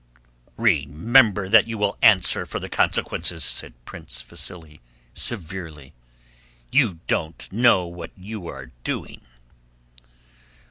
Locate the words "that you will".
1.47-1.95